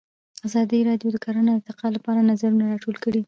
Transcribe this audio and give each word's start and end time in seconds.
ازادي 0.47 0.79
راډیو 0.89 1.09
د 1.13 1.17
کرهنه 1.25 1.51
د 1.53 1.57
ارتقا 1.59 1.87
لپاره 1.95 2.27
نظرونه 2.29 2.63
راټول 2.71 2.95
کړي. 3.03 3.19